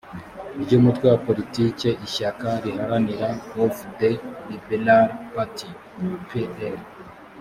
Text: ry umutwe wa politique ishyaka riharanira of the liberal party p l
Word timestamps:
ry 0.61 0.71
umutwe 0.77 1.05
wa 1.11 1.19
politique 1.27 1.89
ishyaka 2.05 2.47
riharanira 2.63 3.29
of 3.63 3.73
the 3.99 4.11
liberal 4.49 5.05
party 5.33 5.69
p 6.27 6.29
l 6.75 6.79